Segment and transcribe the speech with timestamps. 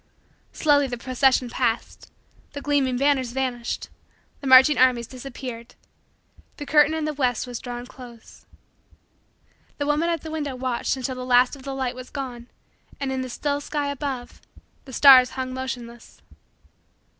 [0.51, 2.09] Slowly the procession passed
[2.53, 3.89] the gleaming banners vanished
[4.39, 5.75] the marching armies disappeared
[6.57, 8.47] the curtain in the west was drawn close.
[9.77, 12.47] The woman at the window watched until the last of the light was gone
[12.99, 14.41] and, in the still sky above,
[14.85, 16.19] the stars hung motionless.